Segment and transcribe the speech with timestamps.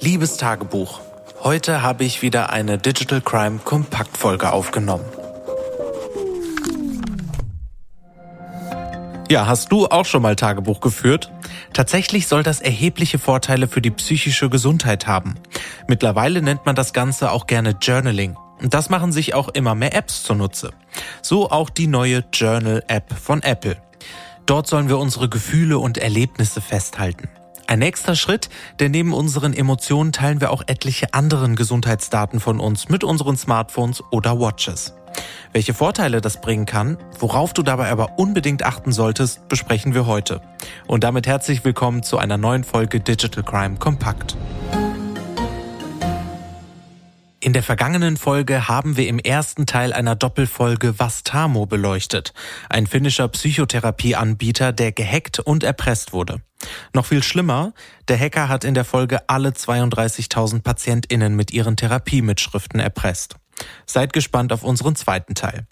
[0.00, 1.00] Liebes Tagebuch,
[1.44, 5.04] heute habe ich wieder eine Digital Crime Kompaktfolge aufgenommen.
[9.30, 11.30] Ja, hast du auch schon mal Tagebuch geführt?
[11.72, 15.36] Tatsächlich soll das erhebliche Vorteile für die psychische Gesundheit haben.
[15.86, 18.36] Mittlerweile nennt man das Ganze auch gerne Journaling.
[18.60, 20.72] Und das machen sich auch immer mehr Apps zunutze.
[21.22, 23.76] So auch die neue Journal-App von Apple.
[24.46, 27.28] Dort sollen wir unsere Gefühle und Erlebnisse festhalten.
[27.66, 32.88] Ein nächster Schritt, denn neben unseren Emotionen teilen wir auch etliche anderen Gesundheitsdaten von uns
[32.88, 34.94] mit unseren Smartphones oder Watches.
[35.52, 40.40] Welche Vorteile das bringen kann, worauf du dabei aber unbedingt achten solltest, besprechen wir heute.
[40.86, 44.36] Und damit herzlich willkommen zu einer neuen Folge Digital Crime Kompakt.
[47.42, 52.34] In der vergangenen Folge haben wir im ersten Teil einer Doppelfolge Vastamo beleuchtet,
[52.70, 56.40] ein finnischer Psychotherapieanbieter, der gehackt und erpresst wurde.
[56.94, 57.74] Noch viel schlimmer,
[58.06, 63.34] der Hacker hat in der Folge alle 32.000 Patientinnen mit ihren Therapiemitschriften erpresst.
[63.86, 65.66] Seid gespannt auf unseren zweiten Teil.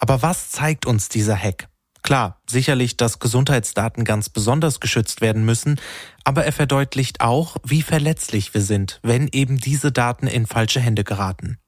[0.00, 1.68] Aber was zeigt uns dieser Hack?
[2.08, 5.78] Klar, sicherlich, dass Gesundheitsdaten ganz besonders geschützt werden müssen,
[6.24, 11.04] aber er verdeutlicht auch, wie verletzlich wir sind, wenn eben diese Daten in falsche Hände
[11.04, 11.58] geraten.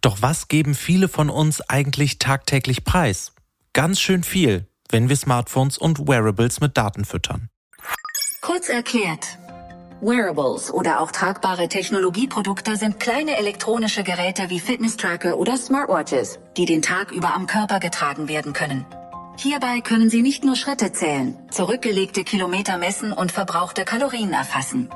[0.00, 3.32] Doch was geben viele von uns eigentlich tagtäglich preis?
[3.72, 7.48] Ganz schön viel, wenn wir Smartphones und Wearables mit Daten füttern.
[8.40, 9.36] Kurz erklärt,
[10.00, 16.82] Wearables oder auch tragbare Technologieprodukte sind kleine elektronische Geräte wie Fitness-Tracker oder Smartwatches, die den
[16.82, 18.86] Tag über am Körper getragen werden können.
[19.42, 24.88] Hierbei können Sie nicht nur Schritte zählen, zurückgelegte Kilometer messen und verbrauchte Kalorien erfassen.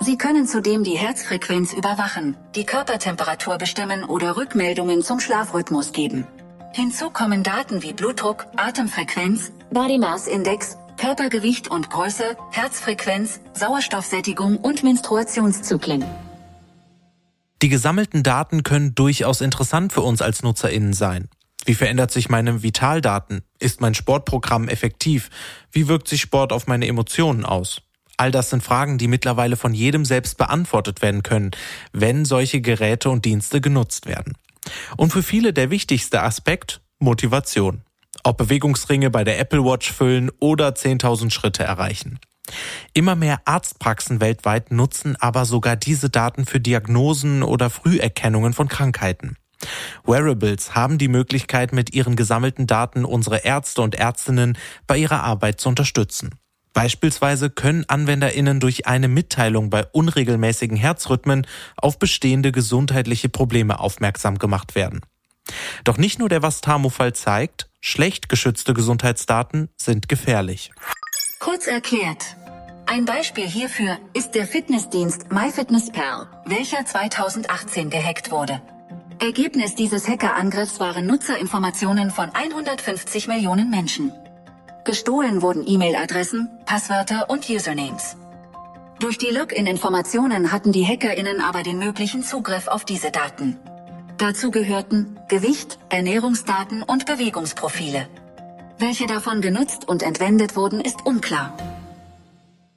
[0.00, 6.26] Sie können zudem die Herzfrequenz überwachen, die Körpertemperatur bestimmen oder Rückmeldungen zum Schlafrhythmus geben.
[6.72, 14.82] Hinzu kommen Daten wie Blutdruck, Atemfrequenz, Body Mass Index Körpergewicht und Größe, Herzfrequenz, Sauerstoffsättigung und
[14.82, 16.06] Menstruationszyklen.
[17.60, 21.28] Die gesammelten Daten können durchaus interessant für uns als Nutzerinnen sein.
[21.64, 23.42] Wie verändert sich meine Vitaldaten?
[23.58, 25.30] Ist mein Sportprogramm effektiv?
[25.72, 27.82] Wie wirkt sich Sport auf meine Emotionen aus?
[28.16, 31.50] All das sind Fragen, die mittlerweile von jedem selbst beantwortet werden können,
[31.92, 34.34] wenn solche Geräte und Dienste genutzt werden.
[34.96, 37.82] Und für viele der wichtigste Aspekt Motivation
[38.24, 42.18] ob Bewegungsringe bei der Apple Watch füllen oder 10.000 Schritte erreichen.
[42.92, 49.36] Immer mehr Arztpraxen weltweit nutzen aber sogar diese Daten für Diagnosen oder Früherkennungen von Krankheiten.
[50.04, 55.60] Wearables haben die Möglichkeit, mit ihren gesammelten Daten unsere Ärzte und Ärztinnen bei ihrer Arbeit
[55.60, 56.34] zu unterstützen.
[56.74, 64.74] Beispielsweise können Anwenderinnen durch eine Mitteilung bei unregelmäßigen Herzrhythmen auf bestehende gesundheitliche Probleme aufmerksam gemacht
[64.74, 65.00] werden.
[65.84, 70.72] Doch nicht nur der Vastamo-Fall zeigt, schlecht geschützte Gesundheitsdaten sind gefährlich.
[71.38, 72.36] Kurz erklärt.
[72.86, 78.60] Ein Beispiel hierfür ist der Fitnessdienst MyFitnessPal, welcher 2018 gehackt wurde.
[79.24, 84.12] Ergebnis dieses Hackerangriffs waren Nutzerinformationen von 150 Millionen Menschen.
[84.84, 88.16] Gestohlen wurden E-Mail-Adressen, Passwörter und Usernames.
[88.98, 93.58] Durch die Login-Informationen hatten die HackerInnen aber den möglichen Zugriff auf diese Daten.
[94.18, 98.06] Dazu gehörten Gewicht, Ernährungsdaten und Bewegungsprofile.
[98.78, 101.56] Welche davon genutzt und entwendet wurden, ist unklar.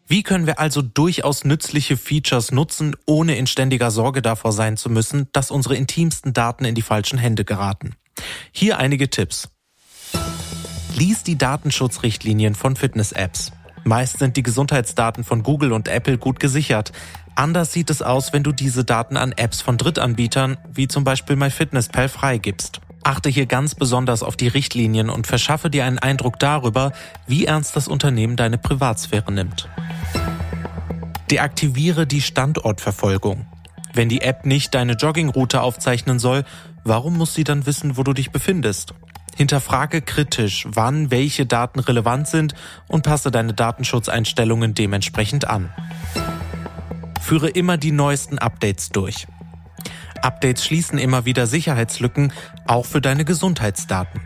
[0.08, 4.90] Wie können wir also durchaus nützliche Features nutzen, ohne in ständiger Sorge davor sein zu
[4.90, 7.96] müssen, dass unsere intimsten Daten in die falschen Hände geraten?
[8.52, 9.50] Hier einige Tipps.
[10.96, 13.52] Lies die Datenschutzrichtlinien von Fitness-Apps.
[13.84, 16.94] Meist sind die Gesundheitsdaten von Google und Apple gut gesichert,
[17.38, 21.36] Anders sieht es aus, wenn du diese Daten an Apps von Drittanbietern, wie zum Beispiel
[21.36, 22.82] MyFitnessPal, freigibst.
[23.08, 26.92] Achte hier ganz besonders auf die Richtlinien und verschaffe dir einen Eindruck darüber,
[27.26, 29.70] wie ernst das Unternehmen deine Privatsphäre nimmt.
[31.32, 33.46] Deaktiviere die Standortverfolgung.
[33.94, 36.44] Wenn die App nicht deine Joggingroute aufzeichnen soll,
[36.84, 38.94] warum muss sie dann wissen, wo du dich befindest?
[39.38, 42.56] Hinterfrage kritisch, wann welche Daten relevant sind
[42.90, 45.70] und passe deine Datenschutzeinstellungen dementsprechend an.
[47.22, 49.28] Führe immer die neuesten Updates durch.
[50.24, 52.34] Updates schließen immer wieder Sicherheitslücken,
[52.66, 54.22] auch für deine Gesundheitsdaten.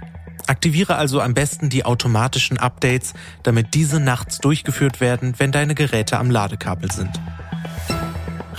[0.47, 6.17] Aktiviere also am besten die automatischen Updates, damit diese nachts durchgeführt werden, wenn deine Geräte
[6.17, 7.21] am Ladekabel sind.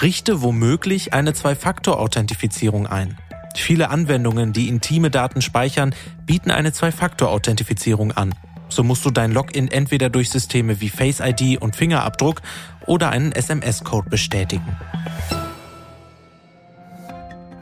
[0.01, 3.17] Richte womöglich eine Zwei-Faktor-Authentifizierung ein.
[3.55, 5.95] Viele Anwendungen, die intime Daten speichern,
[6.25, 8.35] bieten eine Zwei-Faktor-Authentifizierung an.
[8.69, 12.41] So musst du dein Login entweder durch Systeme wie Face ID und Fingerabdruck
[12.87, 14.77] oder einen SMS-Code bestätigen.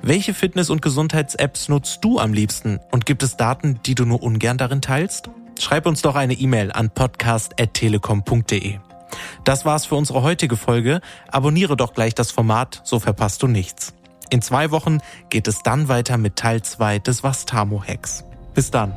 [0.03, 4.23] Welche Fitness- und Gesundheits-Apps nutzt du am liebsten und gibt es Daten, die du nur
[4.23, 5.29] ungern darin teilst?
[5.59, 8.79] Schreib uns doch eine E-Mail an podcast.telekom.de.
[9.45, 11.03] Das war's für unsere heutige Folge.
[11.29, 13.93] Abonniere doch gleich das Format, so verpasst du nichts.
[14.31, 14.99] In zwei Wochen
[15.29, 18.25] geht es dann weiter mit Teil 2 des Vastamo-Hacks.
[18.55, 18.97] Bis dann.